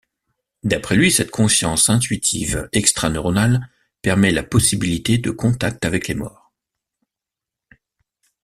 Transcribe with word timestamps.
D'après 0.63 0.95
lui 0.95 1.11
cette 1.11 1.29
conscience 1.29 1.87
intuitive 1.87 2.67
extraneuronale 2.71 3.69
permet 4.01 4.31
la 4.31 4.41
possibilité 4.41 5.19
de 5.19 5.29
contact 5.29 5.85
avec 5.85 6.07
les 6.07 6.15
morts. 6.15 6.51